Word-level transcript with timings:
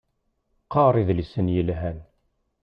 Qqar 0.65 0.93
idlisen 1.01 1.47
yelhan. 1.55 1.97